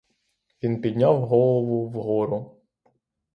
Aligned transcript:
Він 0.63 0.81
підняв 0.81 1.25
голову 1.25 1.87
вгору. 1.89 2.55